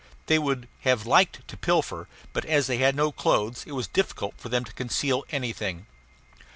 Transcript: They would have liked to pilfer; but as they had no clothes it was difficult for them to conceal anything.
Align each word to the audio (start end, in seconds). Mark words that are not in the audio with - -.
They 0.25 0.39
would 0.39 0.67
have 0.79 1.05
liked 1.05 1.47
to 1.47 1.55
pilfer; 1.55 2.07
but 2.33 2.43
as 2.45 2.65
they 2.65 2.77
had 2.79 2.95
no 2.95 3.11
clothes 3.11 3.63
it 3.67 3.73
was 3.73 3.85
difficult 3.87 4.33
for 4.35 4.49
them 4.49 4.63
to 4.63 4.73
conceal 4.73 5.25
anything. 5.31 5.85